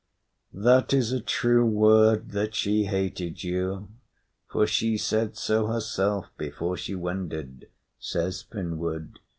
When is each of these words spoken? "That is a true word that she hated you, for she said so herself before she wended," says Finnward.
"That 0.55 0.93
is 0.93 1.11
a 1.11 1.19
true 1.21 1.63
word 1.63 2.31
that 2.31 2.55
she 2.55 2.85
hated 2.85 3.43
you, 3.43 3.87
for 4.49 4.65
she 4.65 4.97
said 4.97 5.37
so 5.37 5.67
herself 5.67 6.31
before 6.39 6.75
she 6.75 6.95
wended," 6.95 7.69
says 7.99 8.41
Finnward. 8.41 9.19